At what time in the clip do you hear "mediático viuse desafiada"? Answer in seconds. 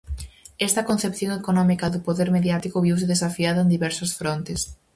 2.37-3.59